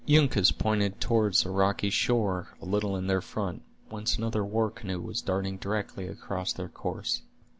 [0.09, 4.99] Uncas pointed toward a rocky shore a little in their front, whence another war canoe
[4.99, 7.21] was darting directly across their course.